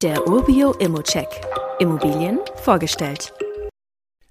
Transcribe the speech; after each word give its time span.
Der 0.00 0.28
Urbio 0.28 0.74
Immocheck. 0.74 1.26
Immobilien 1.80 2.38
vorgestellt. 2.54 3.32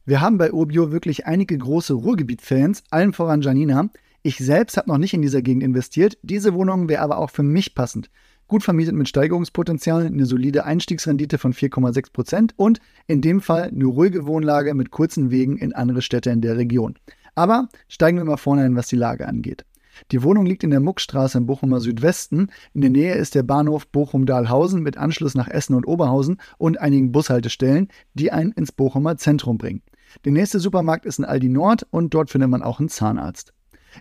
Wir 0.05 0.21
haben 0.21 0.38
bei 0.38 0.54
Urbio 0.54 0.93
wirklich 0.93 1.25
einige 1.25 1.58
große 1.58 1.93
Ruhrgebiet-Fans, 1.93 2.83
allen 2.90 3.12
voran 3.12 3.42
Janina. 3.42 3.90
Ich 4.24 4.38
selbst 4.38 4.78
habe 4.78 4.90
noch 4.90 4.98
nicht 4.98 5.14
in 5.14 5.22
dieser 5.22 5.42
Gegend 5.42 5.64
investiert. 5.64 6.18
Diese 6.22 6.54
Wohnung 6.54 6.88
wäre 6.88 7.02
aber 7.02 7.18
auch 7.18 7.32
für 7.32 7.44
mich 7.44 7.76
passend. 7.76 8.10
Gut 8.48 8.64
vermietet 8.64 8.96
mit 8.96 9.10
Steigerungspotenzial, 9.10 10.06
eine 10.06 10.26
solide 10.26 10.64
Einstiegsrendite 10.64 11.38
von 11.38 11.51
4,6 11.51 12.13
Prozent 12.13 12.54
und 12.56 12.79
in 13.06 13.20
dem 13.20 13.42
Fall 13.42 13.63
eine 13.63 13.88
ruhige 13.88 14.26
Wohnlage 14.26 14.74
mit 14.74 14.92
kurzen 14.92 15.31
Wegen 15.31 15.58
in 15.58 15.74
andere 15.74 16.02
Städte 16.02 16.30
in 16.30 16.40
der 16.40 16.55
Region. 16.55 16.95
Aber 17.36 17.68
steigen 17.90 18.18
wir 18.18 18.23
mal 18.23 18.38
vorne 18.38 18.63
ein, 18.63 18.77
was 18.77 18.88
die 18.88 18.95
Lage 18.95 19.27
angeht. 19.27 19.66
Die 20.12 20.23
Wohnung 20.23 20.45
liegt 20.45 20.64
in 20.64 20.70
der 20.70 20.80
Muckstraße 20.80 21.38
im 21.38 21.45
Bochumer 21.45 21.80
Südwesten. 21.80 22.50
In 22.73 22.82
der 22.82 22.90
Nähe 22.90 23.16
ist 23.16 23.36
der 23.36 23.44
Bahnhof 23.44 23.88
Bochum-Dahlhausen 23.88 24.82
mit 24.82 24.98
Anschluss 24.98 25.36
nach 25.36 25.48
Essen 25.48 25.76
und 25.76 25.88
Oberhausen 25.88 26.38
und 26.58 26.80
einigen 26.80 27.12
Bushaltestellen, 27.12 27.90
die 28.14 28.32
einen 28.32 28.52
ins 28.52 28.72
Bochumer 28.72 29.18
Zentrum 29.18 29.58
bringen. 29.58 29.82
Der 30.26 30.32
nächste 30.32 30.60
Supermarkt 30.60 31.05
ist 31.05 31.20
in 31.20 31.26
Aldi 31.26 31.50
Nord 31.50 31.86
und 31.90 32.14
dort 32.14 32.30
findet 32.30 32.50
man 32.50 32.64
auch 32.64 32.80
einen 32.80 32.90
Zahnarzt. 32.90 33.54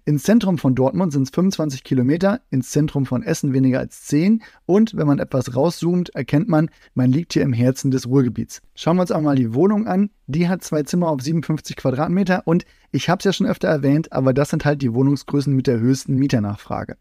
Ins 0.04 0.22
Zentrum 0.22 0.58
von 0.58 0.74
Dortmund 0.74 1.12
sind 1.12 1.22
es 1.22 1.30
25 1.30 1.84
Kilometer, 1.84 2.40
ins 2.50 2.70
Zentrum 2.70 3.06
von 3.06 3.22
Essen 3.22 3.52
weniger 3.52 3.78
als 3.78 4.02
10 4.04 4.42
und 4.66 4.96
wenn 4.96 5.06
man 5.06 5.18
etwas 5.18 5.56
rauszoomt, 5.56 6.10
erkennt 6.10 6.48
man, 6.48 6.70
man 6.94 7.10
liegt 7.10 7.32
hier 7.32 7.42
im 7.42 7.52
Herzen 7.52 7.90
des 7.90 8.06
Ruhrgebiets. 8.06 8.62
Schauen 8.74 8.96
wir 8.96 9.02
uns 9.02 9.12
auch 9.12 9.20
mal 9.20 9.36
die 9.36 9.54
Wohnung 9.54 9.86
an. 9.86 10.10
Die 10.26 10.48
hat 10.48 10.62
zwei 10.62 10.82
Zimmer 10.82 11.08
auf 11.08 11.20
57 11.20 11.76
Quadratmeter 11.76 12.42
und 12.46 12.64
ich 12.90 13.08
habe 13.08 13.20
es 13.20 13.24
ja 13.24 13.32
schon 13.32 13.46
öfter 13.46 13.68
erwähnt, 13.68 14.12
aber 14.12 14.32
das 14.32 14.50
sind 14.50 14.64
halt 14.64 14.82
die 14.82 14.92
Wohnungsgrößen 14.92 15.54
mit 15.54 15.66
der 15.66 15.78
höchsten 15.78 16.16
Mieternachfrage. 16.16 16.96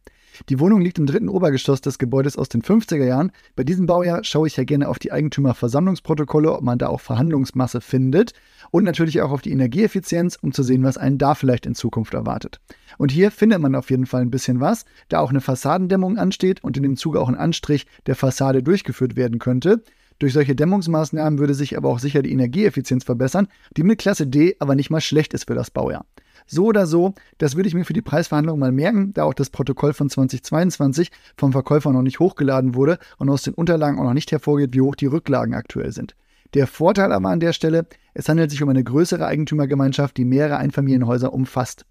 Die 0.49 0.59
Wohnung 0.59 0.81
liegt 0.81 0.97
im 0.97 1.05
dritten 1.05 1.29
Obergeschoss 1.29 1.81
des 1.81 1.97
Gebäudes 1.97 2.37
aus 2.37 2.49
den 2.49 2.61
50er 2.61 3.03
Jahren. 3.03 3.31
Bei 3.55 3.63
diesem 3.63 3.85
Baujahr 3.85 4.23
schaue 4.23 4.47
ich 4.47 4.57
ja 4.57 4.63
gerne 4.63 4.89
auf 4.89 4.99
die 4.99 5.11
Eigentümerversammlungsprotokolle, 5.11 6.53
ob 6.53 6.61
man 6.61 6.77
da 6.77 6.87
auch 6.87 7.01
Verhandlungsmasse 7.01 7.81
findet 7.81 8.33
und 8.71 8.83
natürlich 8.83 9.21
auch 9.21 9.31
auf 9.31 9.41
die 9.41 9.51
Energieeffizienz, 9.51 10.37
um 10.41 10.51
zu 10.51 10.63
sehen, 10.63 10.83
was 10.83 10.97
einen 10.97 11.17
da 11.17 11.35
vielleicht 11.35 11.65
in 11.65 11.75
Zukunft 11.75 12.13
erwartet. 12.13 12.59
Und 12.97 13.11
hier 13.11 13.31
findet 13.31 13.59
man 13.59 13.75
auf 13.75 13.89
jeden 13.89 14.05
Fall 14.05 14.21
ein 14.21 14.31
bisschen 14.31 14.59
was, 14.59 14.85
da 15.09 15.19
auch 15.19 15.29
eine 15.29 15.41
Fassadendämmung 15.41 16.17
ansteht 16.17 16.63
und 16.63 16.77
in 16.77 16.83
dem 16.83 16.97
Zuge 16.97 17.19
auch 17.19 17.29
ein 17.29 17.35
Anstrich 17.35 17.87
der 18.05 18.15
Fassade 18.15 18.63
durchgeführt 18.63 19.15
werden 19.15 19.39
könnte. 19.39 19.83
Durch 20.19 20.33
solche 20.33 20.55
Dämmungsmaßnahmen 20.55 21.39
würde 21.39 21.53
sich 21.53 21.75
aber 21.77 21.89
auch 21.89 21.99
sicher 21.99 22.21
die 22.21 22.31
Energieeffizienz 22.31 23.03
verbessern, 23.03 23.47
die 23.75 23.83
mit 23.83 23.99
Klasse 23.99 24.27
D 24.27 24.55
aber 24.59 24.75
nicht 24.75 24.89
mal 24.89 25.01
schlecht 25.01 25.33
ist 25.33 25.47
für 25.47 25.55
das 25.55 25.71
Baujahr. 25.71 26.05
So 26.47 26.65
oder 26.65 26.85
so, 26.85 27.13
das 27.37 27.55
würde 27.55 27.67
ich 27.67 27.75
mir 27.75 27.85
für 27.85 27.93
die 27.93 28.01
Preisverhandlungen 28.01 28.59
mal 28.59 28.71
merken, 28.71 29.13
da 29.13 29.23
auch 29.23 29.33
das 29.33 29.49
Protokoll 29.49 29.93
von 29.93 30.09
2022 30.09 31.11
vom 31.37 31.51
Verkäufer 31.51 31.91
noch 31.91 32.03
nicht 32.03 32.19
hochgeladen 32.19 32.75
wurde 32.75 32.99
und 33.17 33.29
aus 33.29 33.41
den 33.41 33.55
Unterlagen 33.55 33.99
auch 33.99 34.03
noch 34.03 34.13
nicht 34.13 34.31
hervorgeht, 34.31 34.73
wie 34.73 34.81
hoch 34.81 34.95
die 34.95 35.07
Rücklagen 35.07 35.55
aktuell 35.55 35.91
sind. 35.91 36.15
Der 36.53 36.67
Vorteil 36.67 37.11
aber 37.11 37.29
an 37.29 37.39
der 37.39 37.53
Stelle, 37.53 37.87
es 38.13 38.29
handelt 38.29 38.51
sich 38.51 38.61
um 38.61 38.69
eine 38.69 38.83
größere 38.83 39.25
Eigentümergemeinschaft, 39.25 40.15
die 40.17 40.25
mehrere 40.25 40.57
Einfamilienhäuser 40.57 41.33
umfasst. 41.33 41.85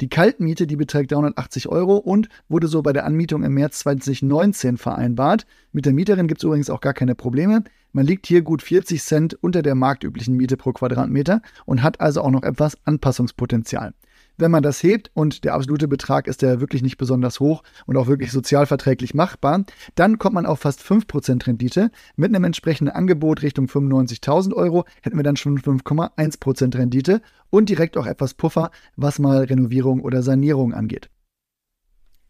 Die 0.00 0.08
Kaltmiete, 0.08 0.66
die 0.66 0.76
beträgt 0.76 1.12
380 1.12 1.68
Euro 1.68 1.96
und 1.96 2.28
wurde 2.48 2.66
so 2.66 2.82
bei 2.82 2.92
der 2.92 3.04
Anmietung 3.04 3.42
im 3.44 3.54
März 3.54 3.80
2019 3.80 4.76
vereinbart. 4.76 5.46
Mit 5.72 5.86
der 5.86 5.92
Mieterin 5.92 6.28
gibt 6.28 6.40
es 6.40 6.44
übrigens 6.44 6.70
auch 6.70 6.80
gar 6.80 6.94
keine 6.94 7.14
Probleme. 7.14 7.62
Man 7.92 8.06
liegt 8.06 8.26
hier 8.26 8.42
gut 8.42 8.62
40 8.62 9.02
Cent 9.02 9.34
unter 9.42 9.62
der 9.62 9.74
marktüblichen 9.74 10.36
Miete 10.36 10.56
pro 10.56 10.72
Quadratmeter 10.72 11.42
und 11.66 11.82
hat 11.82 12.00
also 12.00 12.22
auch 12.22 12.30
noch 12.30 12.42
etwas 12.42 12.78
Anpassungspotenzial. 12.84 13.92
Wenn 14.38 14.50
man 14.50 14.62
das 14.62 14.82
hebt 14.82 15.10
und 15.14 15.44
der 15.44 15.54
absolute 15.54 15.88
Betrag 15.88 16.26
ist 16.26 16.42
ja 16.42 16.60
wirklich 16.60 16.82
nicht 16.82 16.96
besonders 16.96 17.40
hoch 17.40 17.62
und 17.86 17.96
auch 17.96 18.06
wirklich 18.06 18.32
sozialverträglich 18.32 19.14
machbar, 19.14 19.64
dann 19.94 20.18
kommt 20.18 20.34
man 20.34 20.46
auf 20.46 20.60
fast 20.60 20.80
5% 20.80 21.46
Rendite. 21.46 21.90
Mit 22.16 22.34
einem 22.34 22.44
entsprechenden 22.44 22.94
Angebot 22.94 23.42
Richtung 23.42 23.66
95.000 23.66 24.54
Euro 24.54 24.84
hätten 25.02 25.16
wir 25.16 25.24
dann 25.24 25.36
schon 25.36 25.58
5,1% 25.58 26.76
Rendite 26.76 27.20
und 27.50 27.68
direkt 27.68 27.96
auch 27.96 28.06
etwas 28.06 28.34
Puffer, 28.34 28.70
was 28.96 29.18
mal 29.18 29.44
Renovierung 29.44 30.00
oder 30.00 30.22
Sanierung 30.22 30.72
angeht. 30.72 31.10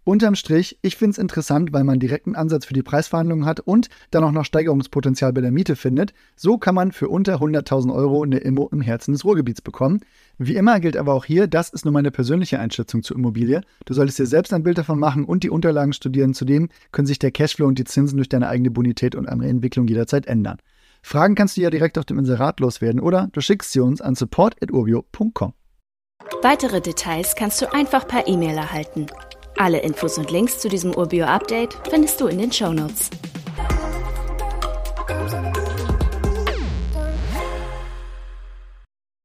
Unterm 0.04 0.34
Strich, 0.34 0.78
ich 0.82 0.96
finde 0.96 1.12
es 1.12 1.18
interessant, 1.18 1.72
weil 1.72 1.84
man 1.84 2.00
direkten 2.00 2.34
Ansatz 2.34 2.64
für 2.64 2.74
die 2.74 2.82
Preisverhandlungen 2.82 3.46
hat 3.46 3.60
und 3.60 3.88
dann 4.10 4.24
auch 4.24 4.32
noch 4.32 4.44
Steigerungspotenzial 4.44 5.32
bei 5.32 5.40
der 5.40 5.52
Miete 5.52 5.76
findet. 5.76 6.12
So 6.34 6.58
kann 6.58 6.74
man 6.74 6.90
für 6.90 7.08
unter 7.08 7.36
100.000 7.36 7.94
Euro 7.94 8.24
eine 8.24 8.38
Immo 8.38 8.68
im 8.72 8.80
Herzen 8.80 9.12
des 9.12 9.24
Ruhrgebiets 9.24 9.60
bekommen. 9.60 10.00
Wie 10.38 10.56
immer 10.56 10.80
gilt 10.80 10.96
aber 10.96 11.14
auch 11.14 11.24
hier, 11.24 11.46
das 11.46 11.68
ist 11.68 11.84
nur 11.84 11.92
meine 11.92 12.10
persönliche 12.10 12.58
Einschätzung 12.58 13.04
zur 13.04 13.16
Immobilie. 13.16 13.60
Du 13.84 13.94
solltest 13.94 14.18
dir 14.18 14.26
selbst 14.26 14.52
ein 14.52 14.64
Bild 14.64 14.76
davon 14.76 14.98
machen 14.98 15.24
und 15.24 15.44
die 15.44 15.50
Unterlagen 15.50 15.92
studieren. 15.92 16.34
Zudem 16.34 16.68
können 16.90 17.06
sich 17.06 17.20
der 17.20 17.30
Cashflow 17.30 17.68
und 17.68 17.78
die 17.78 17.84
Zinsen 17.84 18.16
durch 18.16 18.28
deine 18.28 18.48
eigene 18.48 18.72
Bonität 18.72 19.14
und 19.14 19.28
andere 19.28 19.50
Entwicklung 19.50 19.86
jederzeit 19.86 20.26
ändern. 20.26 20.58
Fragen 21.04 21.36
kannst 21.36 21.56
du 21.56 21.60
ja 21.60 21.70
direkt 21.70 21.96
auf 21.96 22.06
dem 22.06 22.18
Inserat 22.18 22.58
loswerden 22.58 23.00
oder 23.00 23.28
du 23.32 23.40
schickst 23.40 23.70
sie 23.70 23.80
uns 23.80 24.00
an 24.00 24.16
support.urbio.com. 24.16 25.52
Weitere 26.42 26.80
Details 26.80 27.36
kannst 27.36 27.62
du 27.62 27.72
einfach 27.72 28.08
per 28.08 28.26
E-Mail 28.26 28.56
erhalten. 28.56 29.06
Alle 29.56 29.80
Infos 29.80 30.18
und 30.18 30.30
Links 30.30 30.58
zu 30.58 30.68
diesem 30.68 30.94
Urbio-Update 30.94 31.76
findest 31.88 32.20
du 32.20 32.26
in 32.26 32.38
den 32.38 32.52
Show 32.52 32.72
Notes. 32.72 33.10